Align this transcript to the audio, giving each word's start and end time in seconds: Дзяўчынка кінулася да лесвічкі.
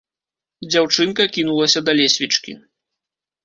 Дзяўчынка 0.75 1.29
кінулася 1.37 1.79
да 1.91 1.97
лесвічкі. 2.03 2.61